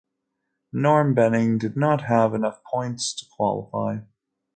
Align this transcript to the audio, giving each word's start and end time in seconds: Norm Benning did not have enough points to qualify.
Norm 0.73 1.13
Benning 1.13 1.59
did 1.59 1.77
not 1.77 2.05
have 2.05 2.33
enough 2.33 2.63
points 2.63 3.13
to 3.13 3.23
qualify. 3.37 3.99